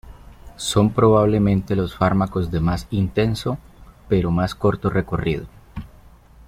Son 0.57 0.93
probablemente 0.93 1.75
los 1.75 1.95
fármacos 1.95 2.49
de 2.49 2.59
más 2.59 2.87
intenso 2.89 3.59
pero 4.09 4.31
más 4.31 4.55
corto 4.55 4.89
recorrido. 4.89 5.45